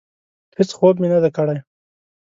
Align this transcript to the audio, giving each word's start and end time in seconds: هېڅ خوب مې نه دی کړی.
هېڅ 0.57 0.69
خوب 0.77 0.95
مې 1.01 1.07
نه 1.13 1.19
دی 1.23 1.29
کړی. 1.37 1.57